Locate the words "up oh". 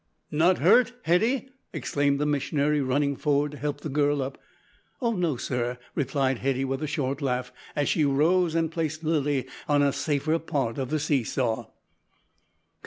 4.23-5.13